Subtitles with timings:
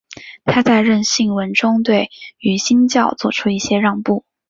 [0.45, 2.09] 他在认信文中对
[2.39, 4.25] 于新教做出一些让步。